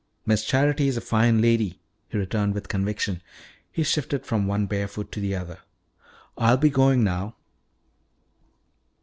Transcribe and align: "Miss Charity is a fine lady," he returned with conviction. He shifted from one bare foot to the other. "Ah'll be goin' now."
"Miss 0.25 0.43
Charity 0.43 0.87
is 0.87 0.97
a 0.97 0.99
fine 0.99 1.41
lady," 1.43 1.79
he 2.09 2.17
returned 2.17 2.55
with 2.55 2.67
conviction. 2.67 3.21
He 3.71 3.83
shifted 3.83 4.25
from 4.25 4.47
one 4.47 4.65
bare 4.65 4.87
foot 4.87 5.11
to 5.11 5.19
the 5.19 5.35
other. 5.35 5.59
"Ah'll 6.39 6.57
be 6.57 6.71
goin' 6.71 7.03
now." 7.03 7.35